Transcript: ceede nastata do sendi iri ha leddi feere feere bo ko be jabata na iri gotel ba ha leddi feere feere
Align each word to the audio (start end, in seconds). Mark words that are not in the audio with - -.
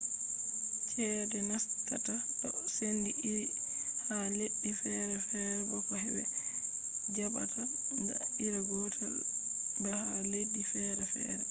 ceede 0.91 1.37
nastata 1.51 2.13
do 2.39 2.49
sendi 2.75 3.11
iri 3.29 3.45
ha 4.07 4.17
leddi 4.37 4.69
feere 4.79 5.15
feere 5.27 5.61
bo 5.69 5.77
ko 5.87 5.93
be 6.13 6.23
jabata 7.15 7.61
na 8.05 8.15
iri 8.45 8.59
gotel 8.69 9.15
ba 9.81 9.91
ha 10.01 10.13
leddi 10.31 10.61
feere 10.71 11.03
feere 11.13 11.39